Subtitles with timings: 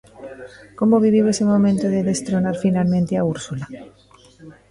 [0.79, 3.65] Como viviu ese momento de destronar finalmente a Úrsula?